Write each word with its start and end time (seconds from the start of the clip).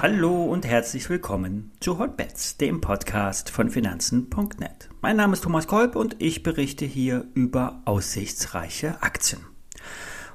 Hallo 0.00 0.44
und 0.44 0.64
herzlich 0.64 1.10
willkommen 1.10 1.72
zu 1.80 1.98
Hotbets, 1.98 2.56
dem 2.56 2.80
Podcast 2.80 3.50
von 3.50 3.68
Finanzen.net. 3.68 4.88
Mein 5.00 5.16
Name 5.16 5.32
ist 5.32 5.42
Thomas 5.42 5.66
Kolb 5.66 5.96
und 5.96 6.14
ich 6.20 6.44
berichte 6.44 6.84
hier 6.84 7.26
über 7.34 7.82
aussichtsreiche 7.84 9.02
Aktien. 9.02 9.40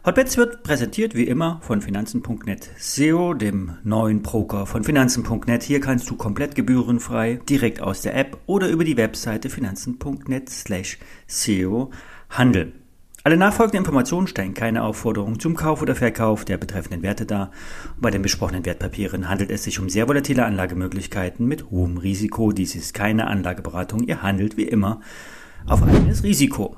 Hotbets 0.06 0.36
wird 0.36 0.64
präsentiert 0.64 1.16
wie 1.16 1.24
immer 1.24 1.62
von 1.62 1.82
Finanzen.net 1.82 2.72
SEO, 2.78 3.34
dem 3.34 3.78
neuen 3.86 4.22
Broker 4.22 4.66
von 4.66 4.84
Finanzen.net. 4.84 5.64
Hier 5.64 5.80
kannst 5.80 6.10
du 6.10 6.18
komplett 6.18 6.56
gebührenfrei 6.56 7.40
direkt 7.48 7.80
aus 7.80 8.02
der 8.02 8.18
App 8.18 8.38
oder 8.48 8.68
über 8.68 8.84
die 8.84 8.98
Webseite 8.98 9.50
Finanzen.net 9.50 10.50
slash 10.50 10.98
SEO 11.26 11.90
handeln. 12.30 12.83
Alle 13.26 13.38
nachfolgenden 13.38 13.86
Informationen 13.86 14.28
stellen 14.28 14.54
keine 14.54 14.84
Aufforderung 14.84 15.40
zum 15.40 15.56
Kauf 15.56 15.82
oder 15.82 15.96
Verkauf 15.96 16.44
der 16.44 16.58
betreffenden 16.58 17.04
Werte 17.04 17.26
dar. 17.26 17.52
Bei 17.98 18.12
den 18.12 18.22
besprochenen 18.22 18.66
Wertpapieren 18.66 19.30
handelt 19.30 19.50
es 19.50 19.64
sich 19.64 19.80
um 19.80 19.88
sehr 19.88 20.10
volatile 20.10 20.44
Anlagemöglichkeiten 20.44 21.48
mit 21.48 21.72
hohem 21.72 21.98
Risiko. 21.98 22.52
Dies 22.52 22.76
ist 22.76 22.94
keine 22.94 23.28
Anlageberatung. 23.28 24.04
Ihr 24.04 24.22
handelt 24.22 24.58
wie 24.58 24.68
immer 24.68 25.00
auf 25.66 25.82
eigenes 25.84 26.24
Risiko. 26.24 26.76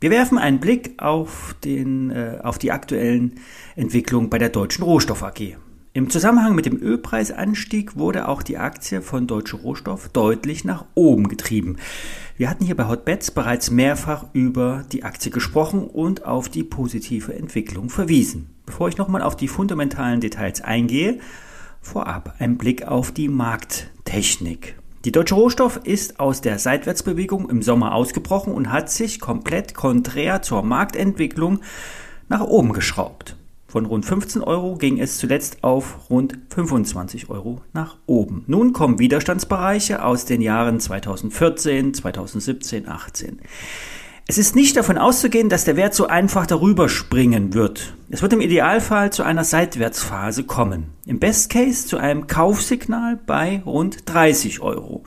Wir 0.00 0.10
werfen 0.10 0.38
einen 0.38 0.58
Blick 0.58 0.94
auf, 0.96 1.54
den, 1.62 2.10
äh, 2.10 2.38
auf 2.42 2.58
die 2.58 2.72
aktuellen 2.72 3.34
Entwicklungen 3.76 4.30
bei 4.30 4.38
der 4.38 4.48
Deutschen 4.48 4.84
Rohstoff 4.84 5.22
AG. 5.22 5.58
Im 5.94 6.08
Zusammenhang 6.08 6.54
mit 6.54 6.64
dem 6.64 6.80
Ölpreisanstieg 6.80 7.98
wurde 7.98 8.26
auch 8.26 8.42
die 8.42 8.56
Aktie 8.56 9.02
von 9.02 9.26
Deutsche 9.26 9.56
Rohstoff 9.56 10.08
deutlich 10.08 10.64
nach 10.64 10.86
oben 10.94 11.28
getrieben. 11.28 11.76
Wir 12.38 12.48
hatten 12.48 12.64
hier 12.64 12.76
bei 12.76 12.88
Hotbets 12.88 13.30
bereits 13.30 13.70
mehrfach 13.70 14.24
über 14.32 14.86
die 14.90 15.04
Aktie 15.04 15.30
gesprochen 15.30 15.86
und 15.86 16.24
auf 16.24 16.48
die 16.48 16.64
positive 16.64 17.34
Entwicklung 17.34 17.90
verwiesen. 17.90 18.48
Bevor 18.64 18.88
ich 18.88 18.96
nochmal 18.96 19.20
auf 19.20 19.36
die 19.36 19.48
fundamentalen 19.48 20.22
Details 20.22 20.62
eingehe, 20.62 21.18
vorab 21.82 22.36
ein 22.38 22.56
Blick 22.56 22.88
auf 22.88 23.12
die 23.12 23.28
Markttechnik. 23.28 24.76
Die 25.04 25.12
Deutsche 25.12 25.34
Rohstoff 25.34 25.78
ist 25.84 26.20
aus 26.20 26.40
der 26.40 26.58
Seitwärtsbewegung 26.58 27.50
im 27.50 27.60
Sommer 27.60 27.94
ausgebrochen 27.94 28.54
und 28.54 28.72
hat 28.72 28.88
sich 28.88 29.20
komplett 29.20 29.74
konträr 29.74 30.40
zur 30.40 30.62
Marktentwicklung 30.62 31.60
nach 32.30 32.40
oben 32.40 32.72
geschraubt. 32.72 33.36
Von 33.72 33.86
rund 33.86 34.04
15 34.04 34.42
Euro 34.42 34.76
ging 34.76 35.00
es 35.00 35.16
zuletzt 35.16 35.64
auf 35.64 36.10
rund 36.10 36.36
25 36.50 37.30
Euro 37.30 37.62
nach 37.72 37.96
oben. 38.04 38.44
Nun 38.46 38.74
kommen 38.74 38.98
Widerstandsbereiche 38.98 40.04
aus 40.04 40.26
den 40.26 40.42
Jahren 40.42 40.78
2014, 40.78 41.94
2017, 41.94 42.86
18. 42.86 43.40
Es 44.28 44.36
ist 44.36 44.54
nicht 44.54 44.76
davon 44.76 44.98
auszugehen, 44.98 45.48
dass 45.48 45.64
der 45.64 45.78
Wert 45.78 45.94
so 45.94 46.06
einfach 46.06 46.44
darüber 46.44 46.90
springen 46.90 47.54
wird. 47.54 47.94
Es 48.10 48.20
wird 48.20 48.34
im 48.34 48.42
Idealfall 48.42 49.10
zu 49.10 49.22
einer 49.22 49.42
Seitwärtsphase 49.42 50.44
kommen. 50.44 50.88
Im 51.06 51.18
Best 51.18 51.48
Case 51.48 51.86
zu 51.86 51.96
einem 51.96 52.26
Kaufsignal 52.26 53.18
bei 53.26 53.62
rund 53.64 54.00
30 54.04 54.60
Euro. 54.60 55.02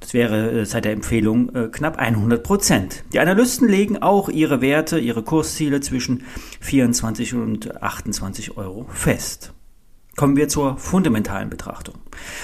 Das 0.00 0.14
wäre 0.14 0.50
äh, 0.50 0.66
seit 0.66 0.84
der 0.86 0.92
Empfehlung 0.92 1.54
äh, 1.54 1.68
knapp 1.68 1.98
100 1.98 2.42
Prozent. 2.42 3.04
Die 3.12 3.20
Analysten 3.20 3.68
legen 3.68 3.98
auch 4.02 4.28
ihre 4.28 4.60
Werte, 4.60 4.98
ihre 4.98 5.22
Kursziele 5.22 5.80
zwischen 5.80 6.24
24 6.60 7.34
und 7.34 7.82
28 7.82 8.56
Euro 8.56 8.86
fest. 8.92 9.52
Kommen 10.16 10.36
wir 10.36 10.48
zur 10.48 10.76
fundamentalen 10.76 11.48
Betrachtung. 11.48 11.94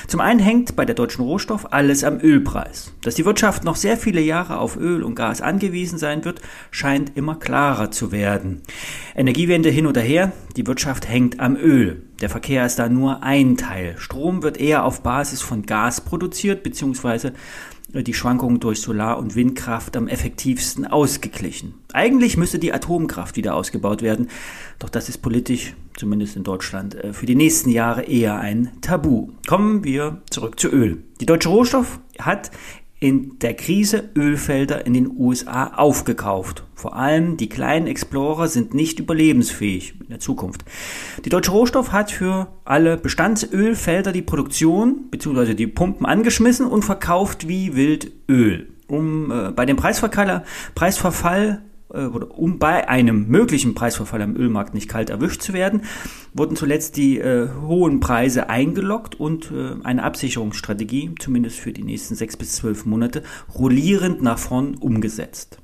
Zum 0.07 0.21
einen 0.21 0.41
hängt 0.41 0.77
bei 0.77 0.85
der 0.85 0.95
deutschen 0.95 1.23
Rohstoff 1.23 1.73
alles 1.73 2.05
am 2.05 2.19
Ölpreis. 2.21 2.93
Dass 3.03 3.17
die 3.17 3.27
Wirtschaft 3.27 3.65
noch 3.65 3.77
sehr 3.77 3.97
viele 3.97 4.21
Jahre 4.21 4.59
auf 4.59 4.77
Öl 4.77 5.03
und 5.03 5.15
Gas 5.15 5.43
angewiesen 5.43 5.99
sein 5.99 6.25
wird, 6.25 6.41
scheint 6.71 7.17
immer 7.17 7.35
klarer 7.35 7.91
zu 7.91 8.13
werden. 8.13 8.63
Energiewende 9.15 9.69
hin 9.69 9.87
oder 9.87 10.01
her, 10.01 10.33
die 10.57 10.67
Wirtschaft 10.67 11.09
hängt 11.09 11.41
am 11.41 11.57
Öl. 11.57 12.05
Der 12.21 12.31
Verkehr 12.31 12.65
ist 12.65 12.79
da 12.79 12.89
nur 12.89 13.23
ein 13.23 13.57
Teil. 13.57 13.97
Strom 13.99 14.43
wird 14.43 14.57
eher 14.59 14.85
auf 14.85 15.03
Basis 15.03 15.43
von 15.43 15.67
Gas 15.67 16.01
produziert, 16.01 16.63
beziehungsweise 16.63 17.35
die 17.89 18.15
Schwankungen 18.15 18.61
durch 18.61 18.81
Solar- 18.81 19.19
und 19.19 19.37
Windkraft 19.37 19.97
am 19.97 20.09
effektivsten 20.09 20.87
ausgeglichen. 20.87 21.75
Eigentlich 21.93 22.37
müsste 22.37 22.59
die 22.59 22.73
Atomkraft 22.73 23.37
wieder 23.37 23.55
ausgebaut 23.55 24.03
werden, 24.03 24.29
doch 24.79 24.89
das 24.89 25.09
ist 25.09 25.19
politisch, 25.19 25.75
zumindest 25.97 26.37
in 26.37 26.45
Deutschland, 26.45 26.95
äh, 26.95 27.13
für 27.13 27.27
die 27.27 27.35
nächsten 27.35 27.71
Jahre 27.71 28.03
eher 28.03 28.39
ein 28.39 28.73
Tabu. 28.81 29.31
Kommen 29.47 29.85
wir 29.85 30.23
zurück 30.31 30.59
zu 30.59 30.69
Öl. 30.69 31.03
Die 31.21 31.27
Deutsche 31.27 31.49
Rohstoff 31.49 32.01
hat 32.19 32.51
in 32.99 33.39
der 33.41 33.55
Krise 33.55 34.11
Ölfelder 34.17 34.87
in 34.87 34.95
den 34.95 35.11
USA 35.17 35.67
aufgekauft. 35.75 36.65
Vor 36.75 36.97
allem 36.97 37.37
die 37.37 37.49
kleinen 37.49 37.87
Explorer 37.87 38.49
sind 38.49 38.73
nicht 38.73 38.99
überlebensfähig 38.99 39.95
in 40.01 40.09
der 40.09 40.21
Zukunft. 40.21 40.65
Die 41.25 41.29
Deutsche 41.29 41.51
Rohstoff 41.51 41.93
hat 41.93 42.11
für 42.11 42.49
alle 42.65 42.97
Bestandsölfelder 42.97 44.13
die 44.13 44.23
Produktion 44.23 45.11
bzw. 45.11 45.55
die 45.55 45.67
Pumpen 45.67 46.07
angeschmissen 46.07 46.67
und 46.67 46.85
verkauft 46.85 47.49
wie 47.49 47.77
wild 47.77 48.13
Öl. 48.29 48.69
Um 48.89 49.31
äh, 49.31 49.51
bei 49.51 49.67
dem 49.67 49.77
Preisverfall, 49.77 50.45
Preisverfall 50.75 51.63
äh, 51.93 52.05
um 52.05 52.59
bei 52.59 52.89
einem 52.89 53.29
möglichen 53.29 53.75
Preisverfall 53.75 54.23
am 54.23 54.37
Ölmarkt 54.37 54.75
nicht 54.75 54.89
kalt 54.89 55.11
erwischt 55.11 55.43
zu 55.43 55.53
werden, 55.53 55.83
wurden 56.35 56.57
zuletzt 56.57 56.97
die 56.97 57.19
äh, 57.19 57.49
hohen 57.63 58.01
Preise 58.01 58.49
eingeloggt 58.49 59.19
und 59.19 59.53
äh, 59.53 59.83
eine 59.85 60.03
Absicherungsstrategie, 60.03 61.15
zumindest 61.19 61.59
für 61.59 61.73
die 61.73 61.85
nächsten 61.85 62.15
sechs 62.15 62.37
bis 62.37 62.57
zwölf 62.57 62.87
Monate, 62.87 63.23
rollierend 63.55 64.23
nach 64.23 64.39
vorn 64.39 64.75
umgesetzt. 64.75 65.59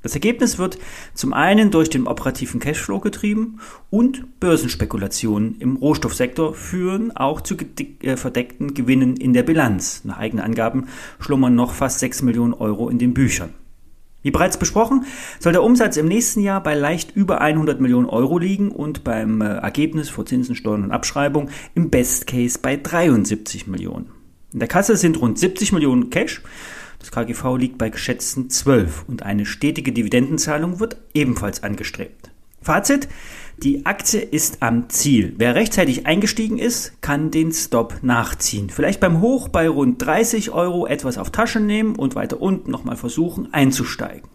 Das 0.00 0.14
Ergebnis 0.14 0.58
wird 0.58 0.78
zum 1.12 1.32
einen 1.32 1.72
durch 1.72 1.90
den 1.90 2.06
operativen 2.06 2.60
Cashflow 2.60 3.00
getrieben 3.00 3.58
und 3.90 4.38
Börsenspekulationen 4.38 5.56
im 5.58 5.76
Rohstoffsektor 5.76 6.54
führen 6.54 7.14
auch 7.16 7.40
zu 7.40 7.56
äh, 8.02 8.16
verdeckten 8.16 8.74
Gewinnen 8.74 9.16
in 9.16 9.32
der 9.32 9.42
Bilanz. 9.42 10.04
Nach 10.04 10.18
eigenen 10.18 10.44
Angaben 10.44 10.86
schlummern 11.18 11.56
noch 11.56 11.72
fast 11.72 11.98
6 11.98 12.22
Millionen 12.22 12.54
Euro 12.54 12.88
in 12.88 12.98
den 12.98 13.12
Büchern. 13.12 13.54
Wie 14.22 14.32
bereits 14.32 14.56
besprochen, 14.56 15.06
soll 15.38 15.52
der 15.52 15.62
Umsatz 15.62 15.96
im 15.96 16.06
nächsten 16.06 16.40
Jahr 16.40 16.62
bei 16.62 16.74
leicht 16.74 17.14
über 17.14 17.40
100 17.40 17.80
Millionen 17.80 18.06
Euro 18.06 18.38
liegen 18.38 18.72
und 18.72 19.04
beim 19.04 19.40
äh, 19.40 19.58
Ergebnis 19.58 20.10
vor 20.10 20.26
Zinsen, 20.26 20.56
Steuern 20.56 20.82
und 20.82 20.90
Abschreibung 20.90 21.50
im 21.74 21.88
Best 21.90 22.26
Case 22.26 22.58
bei 22.60 22.76
73 22.76 23.68
Millionen. 23.68 24.10
In 24.52 24.58
der 24.58 24.68
Kasse 24.68 24.96
sind 24.96 25.20
rund 25.20 25.38
70 25.38 25.72
Millionen 25.72 26.10
Cash. 26.10 26.42
Das 26.98 27.12
KGV 27.12 27.56
liegt 27.58 27.78
bei 27.78 27.90
geschätzten 27.90 28.50
12 28.50 29.04
und 29.06 29.22
eine 29.22 29.46
stetige 29.46 29.92
Dividendenzahlung 29.92 30.80
wird 30.80 30.96
ebenfalls 31.14 31.62
angestrebt. 31.62 32.27
Fazit, 32.60 33.08
die 33.58 33.86
Aktie 33.86 34.20
ist 34.20 34.62
am 34.62 34.88
Ziel. 34.88 35.34
Wer 35.36 35.54
rechtzeitig 35.54 36.06
eingestiegen 36.06 36.58
ist, 36.58 37.02
kann 37.02 37.30
den 37.30 37.52
Stop 37.52 37.98
nachziehen. 38.02 38.70
Vielleicht 38.70 39.00
beim 39.00 39.20
Hoch 39.20 39.48
bei 39.48 39.68
rund 39.68 40.04
30 40.04 40.52
Euro 40.52 40.86
etwas 40.86 41.18
auf 41.18 41.30
Tasche 41.30 41.58
nehmen 41.58 41.96
und 41.96 42.14
weiter 42.14 42.40
unten 42.40 42.70
nochmal 42.70 42.96
versuchen 42.96 43.52
einzusteigen. 43.52 44.28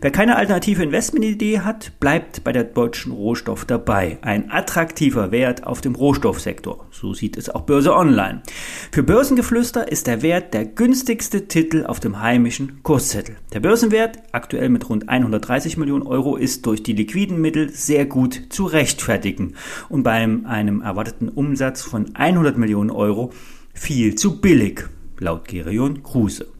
Wer 0.00 0.10
keine 0.10 0.36
alternative 0.36 0.82
Investmentidee 0.82 1.60
hat, 1.60 1.98
bleibt 2.00 2.44
bei 2.44 2.52
der 2.52 2.64
deutschen 2.64 3.12
Rohstoff 3.12 3.64
dabei. 3.64 4.18
Ein 4.22 4.50
attraktiver 4.50 5.30
Wert 5.30 5.66
auf 5.66 5.80
dem 5.80 5.94
Rohstoffsektor. 5.94 6.86
So 6.90 7.14
sieht 7.14 7.36
es 7.36 7.48
auch 7.48 7.62
Börse 7.62 7.94
Online. 7.94 8.42
Für 8.90 9.02
Börsengeflüster 9.02 9.90
ist 9.90 10.06
der 10.06 10.22
Wert 10.22 10.54
der 10.54 10.64
günstigste 10.64 11.48
Titel 11.48 11.84
auf 11.84 12.00
dem 12.00 12.20
heimischen 12.20 12.82
Kurszettel. 12.82 13.36
Der 13.52 13.60
Börsenwert, 13.60 14.18
aktuell 14.32 14.68
mit 14.68 14.88
rund 14.88 15.08
130 15.08 15.76
Millionen 15.76 16.06
Euro, 16.06 16.36
ist 16.36 16.64
durch 16.66 16.82
die 16.82 16.94
liquiden 16.94 17.40
Mittel 17.40 17.70
sehr 17.70 18.06
gut 18.06 18.40
zu 18.50 18.64
rechtfertigen 18.64 19.54
und 19.88 20.02
bei 20.02 20.12
einem 20.12 20.80
erwarteten 20.80 21.28
Umsatz 21.28 21.82
von 21.82 22.14
100 22.14 22.56
Millionen 22.56 22.90
Euro 22.90 23.32
viel 23.74 24.14
zu 24.14 24.40
billig, 24.40 24.88
laut 25.18 25.46
Gerion 25.48 26.02
Kruse. 26.02 26.55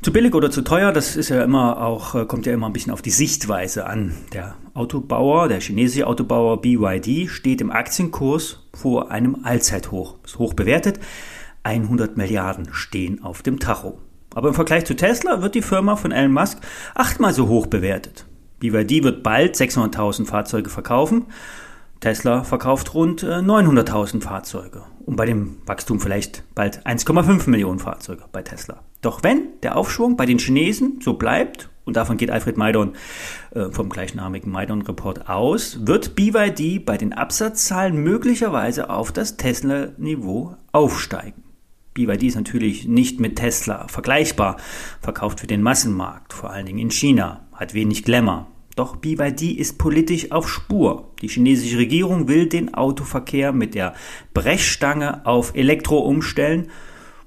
Zu 0.00 0.12
billig 0.12 0.32
oder 0.32 0.50
zu 0.50 0.62
teuer, 0.62 0.92
das 0.92 1.16
ist 1.16 1.28
ja 1.28 1.42
immer 1.42 1.82
auch, 1.82 2.14
äh, 2.14 2.24
kommt 2.24 2.46
ja 2.46 2.52
immer 2.52 2.66
ein 2.66 2.72
bisschen 2.72 2.92
auf 2.92 3.02
die 3.02 3.10
Sichtweise 3.10 3.86
an. 3.86 4.14
Der 4.32 4.54
Autobauer, 4.72 5.48
der 5.48 5.60
chinesische 5.60 6.06
Autobauer 6.06 6.60
BYD 6.60 7.28
steht 7.28 7.60
im 7.60 7.72
Aktienkurs 7.72 8.60
vor 8.72 9.10
einem 9.10 9.38
Allzeithoch. 9.42 10.14
Ist 10.24 10.38
hoch 10.38 10.54
bewertet. 10.54 11.00
100 11.64 12.16
Milliarden 12.16 12.68
stehen 12.72 13.24
auf 13.24 13.42
dem 13.42 13.58
Tacho. 13.58 13.98
Aber 14.34 14.48
im 14.48 14.54
Vergleich 14.54 14.84
zu 14.84 14.94
Tesla 14.94 15.42
wird 15.42 15.56
die 15.56 15.62
Firma 15.62 15.96
von 15.96 16.12
Elon 16.12 16.32
Musk 16.32 16.58
achtmal 16.94 17.34
so 17.34 17.48
hoch 17.48 17.66
bewertet. 17.66 18.24
BYD 18.60 19.02
wird 19.02 19.24
bald 19.24 19.56
600.000 19.56 20.26
Fahrzeuge 20.26 20.70
verkaufen. 20.70 21.26
Tesla 22.00 22.44
verkauft 22.44 22.94
rund 22.94 23.24
900.000 23.24 24.18
äh, 24.18 24.20
Fahrzeuge. 24.20 24.84
Und 25.04 25.16
bei 25.16 25.26
dem 25.26 25.58
Wachstum 25.66 26.00
vielleicht 26.00 26.44
bald 26.54 26.86
1,5 26.86 27.48
Millionen 27.50 27.78
Fahrzeuge 27.78 28.24
bei 28.30 28.42
Tesla. 28.42 28.82
Doch 29.00 29.22
wenn 29.22 29.48
der 29.62 29.76
Aufschwung 29.76 30.16
bei 30.16 30.26
den 30.26 30.38
Chinesen 30.38 31.00
so 31.02 31.14
bleibt, 31.14 31.70
und 31.84 31.96
davon 31.96 32.18
geht 32.18 32.30
Alfred 32.30 32.58
Maidon 32.58 32.92
äh, 33.54 33.70
vom 33.70 33.88
gleichnamigen 33.88 34.52
Maidon 34.52 34.82
Report 34.82 35.30
aus, 35.30 35.86
wird 35.86 36.14
BYD 36.14 36.84
bei 36.84 36.98
den 36.98 37.14
Absatzzahlen 37.14 37.96
möglicherweise 37.96 38.90
auf 38.90 39.10
das 39.10 39.38
Tesla-Niveau 39.38 40.54
aufsteigen. 40.70 41.42
BYD 41.94 42.24
ist 42.24 42.36
natürlich 42.36 42.86
nicht 42.86 43.20
mit 43.20 43.36
Tesla 43.36 43.88
vergleichbar, 43.88 44.58
verkauft 45.00 45.40
für 45.40 45.46
den 45.46 45.62
Massenmarkt, 45.62 46.34
vor 46.34 46.50
allen 46.50 46.66
Dingen 46.66 46.78
in 46.78 46.90
China, 46.90 47.46
hat 47.54 47.72
wenig 47.72 48.04
Glamour. 48.04 48.46
Doch 48.78 48.94
BYD 48.94 49.58
ist 49.58 49.76
politisch 49.76 50.30
auf 50.30 50.48
Spur. 50.48 51.10
Die 51.20 51.26
chinesische 51.26 51.78
Regierung 51.78 52.28
will 52.28 52.46
den 52.46 52.74
Autoverkehr 52.74 53.52
mit 53.52 53.74
der 53.74 53.92
Brechstange 54.34 55.26
auf 55.26 55.56
Elektro 55.56 55.98
umstellen, 55.98 56.68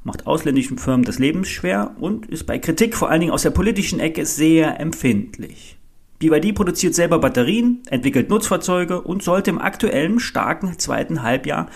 macht 0.05 0.27
ausländischen 0.27 0.77
Firmen 0.77 1.03
das 1.03 1.19
Leben 1.19 1.43
schwer 1.43 1.93
und 1.99 2.25
ist 2.27 2.45
bei 2.45 2.57
Kritik 2.57 2.95
vor 2.95 3.09
allen 3.09 3.19
Dingen 3.19 3.33
aus 3.33 3.41
der 3.41 3.49
politischen 3.49 3.99
Ecke 3.99 4.25
sehr 4.25 4.79
empfindlich. 4.79 5.77
BYD 6.19 6.55
produziert 6.55 6.95
selber 6.95 7.19
Batterien, 7.19 7.83
entwickelt 7.89 8.29
Nutzfahrzeuge 8.29 9.01
und 9.01 9.21
sollte 9.21 9.49
im 9.49 9.59
aktuellen 9.59 10.21
starken 10.21 10.79
zweiten 10.79 11.21
Halbjahr 11.21 11.67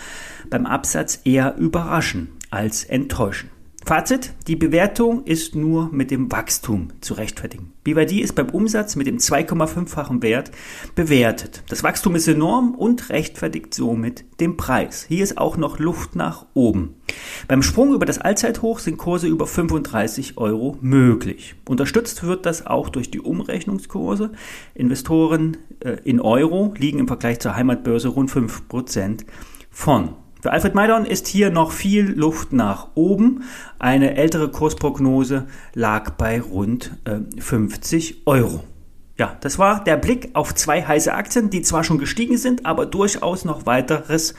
beim 0.50 0.66
Absatz 0.66 1.20
eher 1.26 1.58
überraschen 1.58 2.30
als 2.50 2.86
enttäuschen. 2.86 3.50
Fazit, 3.88 4.34
die 4.48 4.56
Bewertung 4.56 5.26
ist 5.26 5.54
nur 5.54 5.90
mit 5.92 6.10
dem 6.10 6.32
Wachstum 6.32 6.88
zu 7.02 7.14
rechtfertigen. 7.14 7.72
BYD 7.84 8.14
ist 8.14 8.34
beim 8.34 8.50
Umsatz 8.50 8.96
mit 8.96 9.06
dem 9.06 9.20
2,5-fachen 9.20 10.24
Wert 10.24 10.50
bewertet. 10.96 11.62
Das 11.70 11.84
Wachstum 11.84 12.16
ist 12.16 12.28
enorm 12.28 12.74
und 12.74 13.10
rechtfertigt 13.12 13.76
somit 13.76 14.26
den 14.40 14.58
Preis. 14.58 15.06
Hier 15.08 15.24
ist 15.24 15.38
auch 15.38 15.56
noch 15.56 15.78
Luft 15.78 16.16
nach 16.16 16.48
oben. 16.56 16.96
Beim 17.48 17.62
Sprung 17.62 17.94
über 17.94 18.08
das 18.08 18.18
Allzeithoch 18.18 18.80
sind 18.80 18.98
Kurse 18.98 19.28
über 19.28 19.46
35 19.46 20.40
Euro 20.40 20.80
möglich. 20.82 21.54
Unterstützt 21.70 22.24
wird 22.24 22.48
das 22.48 22.66
auch 22.66 22.90
durch 22.90 23.12
die 23.12 23.22
Umrechnungskurse. 23.22 24.32
Investoren 24.74 25.58
äh, 25.82 25.98
in 26.04 26.20
Euro 26.20 26.74
liegen 26.76 26.98
im 26.98 27.08
Vergleich 27.08 27.40
zur 27.40 27.56
Heimatbörse 27.56 28.08
rund 28.08 28.32
5% 28.32 29.26
von. 29.70 30.16
Für 30.46 30.52
Alfred 30.52 30.76
Maidon 30.76 31.06
ist 31.06 31.26
hier 31.26 31.50
noch 31.50 31.72
viel 31.72 32.06
Luft 32.06 32.54
nach 32.54 32.90
oben. 32.94 33.46
Eine 33.80 34.16
ältere 34.16 34.52
Kursprognose 34.52 35.48
lag 35.74 36.12
bei 36.12 36.40
rund 36.40 36.96
äh, 37.06 37.42
50 37.42 38.28
Euro. 38.28 38.64
Ja, 39.18 39.38
das 39.42 39.58
war 39.58 39.84
der 39.84 39.98
Blick 39.98 40.30
auf 40.34 40.54
zwei 40.54 40.84
heiße 40.84 41.12
Aktien, 41.12 41.50
die 41.50 41.64
zwar 41.64 41.84
schon 41.84 41.98
gestiegen 41.98 42.38
sind, 42.38 42.64
aber 42.68 42.86
durchaus 42.86 43.44
noch 43.44 43.66
weiteres 43.66 44.36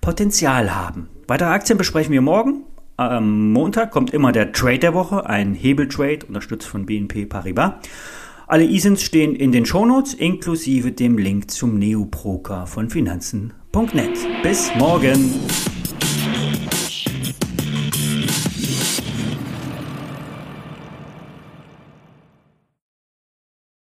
Potenzial 0.00 0.74
haben. 0.74 1.10
Weitere 1.28 1.50
Aktien 1.50 1.76
besprechen 1.76 2.14
wir 2.14 2.22
morgen. 2.22 2.64
Am 2.96 3.52
Montag 3.52 3.90
kommt 3.90 4.14
immer 4.14 4.32
der 4.32 4.52
Trade 4.52 4.78
der 4.78 4.94
Woche, 4.94 5.26
ein 5.26 5.52
Hebeltrade, 5.52 6.24
unterstützt 6.24 6.66
von 6.66 6.86
BNP 6.86 7.26
Paribas. 7.26 7.72
Alle 8.46 8.64
ISINs 8.64 9.02
stehen 9.02 9.34
in 9.34 9.52
den 9.52 9.66
Shownotes, 9.66 10.14
inklusive 10.14 10.92
dem 10.92 11.18
Link 11.18 11.50
zum 11.50 11.78
Neobroker 11.78 12.66
von 12.66 12.88
Finanzen. 12.88 13.52
Bis 14.42 14.70
morgen. 14.74 15.32